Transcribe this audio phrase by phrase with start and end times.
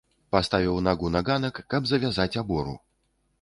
[0.35, 2.75] Паставіў нагу на ганак, каб завязаць абору.